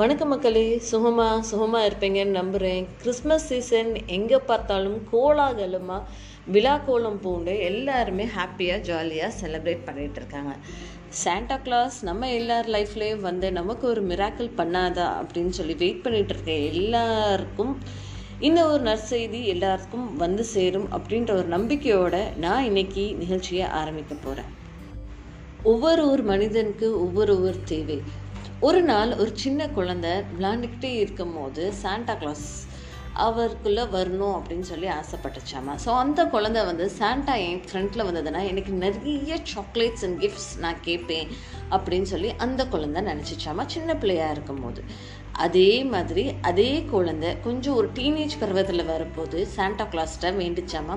[0.00, 6.06] வணக்க மக்களே சுகமா சுகமாக இருப்பீங்கன்னு நம்புகிறேன் கிறிஸ்மஸ் சீசன் எங்கே பார்த்தாலும் கோலாகலமாக
[6.54, 10.52] விழா கோலம் பூண்டு எல்லாருமே ஹாப்பியாக ஜாலியாக செலிப்ரேட் பண்ணிகிட்டு இருக்காங்க.
[11.22, 16.56] சாண்டா கிளாஸ் நம்ம எல்லார் லைஃப்லேயும் வந்து நமக்கு ஒரு மிராக்கிள் பண்ணாதா அப்படின்னு சொல்லி வெயிட் பண்ணிகிட்டு இருக்க
[16.72, 17.74] எல்லாருக்கும்
[18.48, 22.16] இந்த ஒரு நற்செய்தி எல்லாருக்கும் வந்து சேரும் அப்படின்ற ஒரு நம்பிக்கையோட
[22.46, 24.50] நான் இன்னைக்கு நிகழ்ச்சியை ஆரம்பிக்க போகிறேன்
[25.64, 28.00] ஒவ்வொரு ஒரு மனிதனுக்கு ஒவ்வொரு ஒரு தேவை.
[28.66, 32.44] ஒரு நாள் ஒரு சின்ன குழந்தை விளாண்டுக்கிட்டே இருக்கும் போது சாண்டா கிளாஸ்
[33.24, 35.72] அவருக்குள்ளே வரணும் அப்படின்னு சொல்லி ஆசைப்பட்டுச்சாமா.
[35.84, 41.32] ஸோ அந்த குழந்தை வந்து சாண்டா என் ஃப்ரண்ட்டில் வந்ததுன்னா எனக்கு நிறைய சாக்லேட்ஸ் அண்ட் கிஃப்ட்ஸ் நான் கேட்பேன்
[41.74, 44.82] அப்படின்னு சொல்லி அந்த குழந்தை நினச்சிச்சாமா சின்ன பிள்ளையாக இருக்கும்போது.
[45.46, 50.96] அதே மாதிரி அதே குழந்தை கொஞ்சம் ஒரு டீனேஜ் பருவத்தில் வரும்போது சாண்டா கிளாஸ்ட்ட வேண்டிச்சாமா.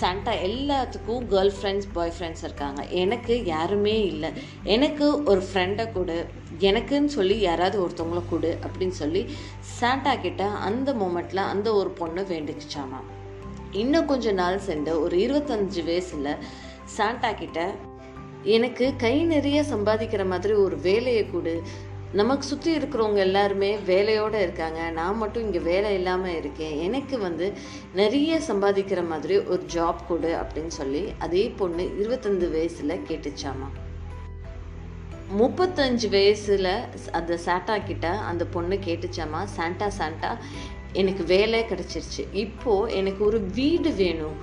[0.00, 2.82] சாண்டா எல்லாத்துக்கும் கேர்ள் ஃப்ரெண்ட்ஸ் பாய் ஃப்ரெண்ட்ஸ் இருக்காங்க.
[3.04, 4.32] எனக்கு யாருமே இல்லை.
[4.76, 6.12] எனக்கு ஒரு ஃப்ரெண்டை கூட
[6.58, 13.00] எனக்குன்னு சொல்லி யாராவது ஒருத்தவங்கள கொடு அப்படின்னு சொல்லி சாண்டா கிட்ட அந்த மூமெண்ட்டில் அந்த ஒரு பொண்ணு வேண்டிச்சாமா
[13.70, 16.36] இன்னும் கொஞ்ச நாள் சென்று ஒரு இருபத்தஞ்சு வயசில்
[16.84, 17.74] சாண்டா கிட்ட
[18.42, 21.62] எனக்கு கை நிறைய சம்பாதிக்கிற மாதிரி ஒரு வேலையை கொடு.
[22.12, 24.90] நமக்கு சுற்றி இருக்கிறவங்க எல்லாருமே வேலையோடு இருக்காங்க.
[24.90, 26.78] நான் மட்டும் இங்கே வேலை இல்லாமல் இருக்கேன்.
[26.78, 27.52] எனக்கு வந்து
[27.94, 33.68] நிறைய சம்பாதிக்கிற மாதிரி ஒரு ஜாப் கொடு அப்படின்னு சொல்லி அதே பொண்ணு இருபத்தஞ்சு வயசில் கேட்டுச்சாமா?
[35.40, 36.74] முப்பத்தஞ்சு வயசில்
[37.10, 40.30] அந்த சாண்டா கிட்ட அந்த பொண்ணு கேட்டுச்சாமா சாண்டா சாண்டா
[40.92, 42.22] எனக்கு வேலை கிடச்சிருச்சு.
[42.32, 44.34] இப்போது எனக்கு ஒரு வீடு வேணும்.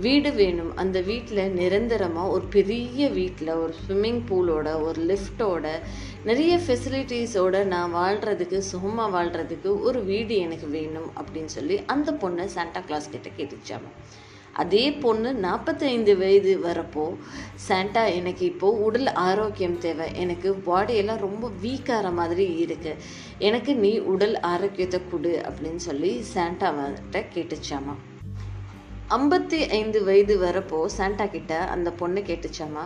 [0.00, 0.76] வீடு வேணும்.
[0.76, 5.66] அந்த வீட்டில் நிரந்தரமாக ஒரு பெரிய வீட்டில் ஒரு ஸ்விம்மிங் பூலோட ஒரு லிஃப்டோட
[6.24, 12.80] நிறைய ஃபெசிலிட்டிஸோட நான் வாழ்கிறதுக்கு சுகமாக வாழ்கிறதுக்கு ஒரு வீடு எனக்கு வேணும் அப்படின்னு சொல்லி அந்த பொண்ணை சாண்டா
[12.80, 13.92] கிளாஸ் கிட்ட கேட்டுச்சாமா
[14.54, 17.04] அதே பொண்ணு நாற்பத்தைந்து வயது வரப்போ
[17.66, 20.06] சாண்டா எனக்கு இப்போது உடல் ஆரோக்கியம் தேவை.
[20.14, 23.00] எனக்கு பாடியெல்லாம் ரொம்ப வீக்காகிற மாதிரி இருக்குது
[23.48, 27.94] எனக்கு நீ உடல் ஆரோக்கியத்தை கொடு அப்படின்னு சொல்லி சாண்டா வந்துட்ட கேட்டுச்சாமா.
[29.10, 32.84] ஐம்பத்தி ஐந்து வயது வரப்போ சாண்டா கிட்ட அந்த பொண்ணு கேட்டுச்சாமா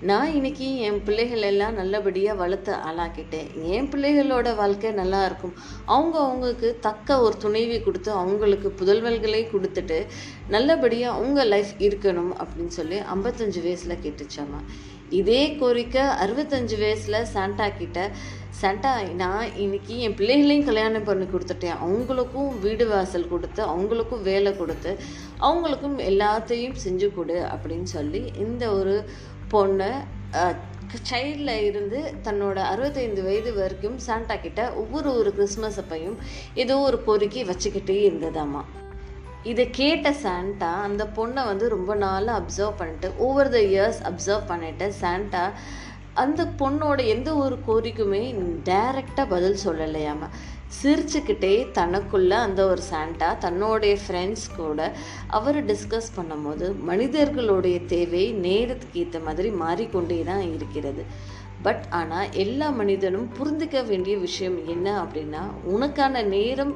[0.00, 3.48] நான் இன்றைக்கி என் பிள்ளைகள் எல்லாம் நல்லபடியாக வளர்த்து ஆளாக்கிட்டேன்.
[3.62, 5.54] என் பிள்ளைகளோட வாழ்க்கை நல்லா இருக்கும்.
[5.84, 10.06] அவங்க அவங்களுக்கு தக்க ஒரு துணைவி கொடுத்து அவங்களுக்கு புதல்வல்களை கொடுத்துட்டு
[10.48, 14.60] நல்லபடியாக அவங்க லைஃப் இருக்கணும் அப்படின்னு சொல்லி ஐம்பத்தஞ்சு வயசில் கேட்டுச்சாமா.
[15.10, 18.10] இதே கோரிக்கை அறுபத்தஞ்சு வயசில் சாண்டா கிட்ட.
[18.60, 21.76] சாண்டா நான் இன்னைக்கு என் பிள்ளைகளையும் கல்யாணம் பண்ணி கொடுத்துட்டேன்.
[21.84, 24.98] அவங்களுக்கும் வீடு வாசல் கொடுத்து அவங்களுக்கும் வேலை கொடுத்து
[25.40, 29.04] அவங்களுக்கும் எல்லாத்தையும் செஞ்சு கொடு அப்படின்னு சொல்லி இந்த ஒரு
[29.52, 29.90] பொண்ணை
[31.10, 36.18] சைல்டில் இருந்து தன்னோட அறுபத்தைந்து வயது வரைக்கும் சாண்டா கிட்ட ஒவ்வொரு ஒரு கிறிஸ்மஸ் அப்பையும்
[36.54, 38.62] ஏதோ ஒரு கோரிக்கை வச்சுக்கிட்டே இருந்ததாம்மா
[39.50, 44.86] இதை கேட்ட சாண்டா அந்த பொண்ணை வந்து ரொம்ப நாளாக அப்சர்வ் பண்ணிட்டு ஓவர் த இயர்ஸ் அப்சர்வ் பண்ணிட்டு
[45.02, 45.44] சாண்டா
[46.22, 48.22] அந்த பொண்ணோட எந்த ஒரு கோரிக்குமே
[48.68, 50.28] டைரெக்டாக பதில் சொல்லலையாம.
[50.78, 54.80] சிரிச்சுக்கிட்டே தனக்குள்ளே அந்த ஒரு சாண்டா தன்னுடைய ஃப்ரெண்ட்ஸ் கூட
[55.38, 61.04] அவர் டிஸ்கஸ் பண்ணும்போது மனிதர்களுடைய தேவை நேரத்துக்கு ஏற்ற மாதிரி மாறிக்கொண்டே தான் இருக்கிறது.
[61.62, 65.44] பட் ஆனால் எல்லா மனிதனும் புரிந்துக்க வேண்டிய விஷயம் என்ன அப்படின்னா
[65.74, 66.74] உனக்கான நேரம்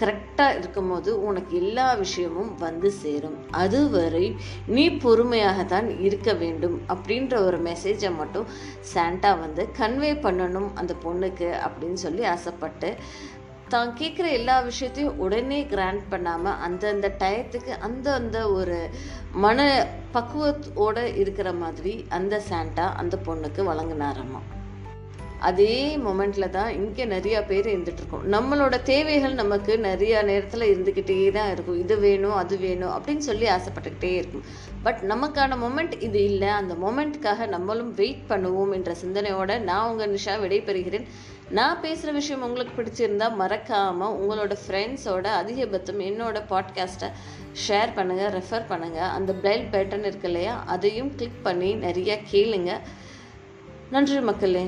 [0.00, 3.38] கரெக்டாக இருக்கும்போது உனக்கு எல்லா விஷயமும் வந்து சேரும்.
[3.50, 8.46] அதுவரை நீ பொறுமையாகத்தான் இருக்க வேண்டும் அப்படின்ற ஒரு மெசேஜை மட்டும்
[8.94, 12.90] சாண்டா வந்து கன்வே பண்ணணும் அந்த பொண்ணுக்கு அப்படின்னு சொல்லி ஆசைப்பட்டு
[13.68, 18.78] தான் கேட்குற எல்லா விஷயத்தையும் உடனே கிராண்ட் பண்ணாமல் அந்தந்த டயத்துக்கு அந்தந்த ஒரு
[19.32, 19.58] மன
[20.12, 24.40] பக்குவத்தோட இருக்கிற மாதிரி அந்த சாண்டா அந்த பொண்ணுக்கு வழங்கினாரம்மா
[25.40, 28.32] அதே மொமெண்ட்ல தான் இங்கே நிறைய பேர் இருந்துட்டு இருக்கோம்.
[28.32, 31.80] நம்மளோட தேவைகள் நமக்கு நிறைய நேரத்தில் இருந்துக்கிட்டே தான் இருக்கும்.
[31.80, 34.44] இது வேணும் அது வேணும் அப்படின்னு சொல்லி ஆசைப்பட்டுக்கிட்டே இருக்கும்.
[34.82, 36.48] பட் நமக்கான மொமெண்ட் இது இல்லை.
[36.48, 41.06] அந்த மொமெண்ட்டுக்காக நம்மளும் வெயிட் பண்ணுவோம் என்ற சிந்தனையோட நான் உங்கள் நிஷா விடைபெறுகிறேன்.
[41.50, 47.08] நான் பேசுகிற விஷயம் உங்களுக்கு பிடிச்சிருந்தா மறக்காமல் உங்களோட ஃப்ரெண்ட்ஸோட அதிகபட்சம் என்னோட பாட்காஸ்ட்டை
[47.68, 50.62] ஷேர் பண்ணுங்கள் ரெஃபர் பண்ணுங்கள் அந்த பெல் பட்டன் இருக்கு இல்லையா?
[50.66, 52.78] அதையும் கிளிக் பண்ணி நிறைய கேளுங்க.
[53.90, 54.64] நன்றி மக்களே.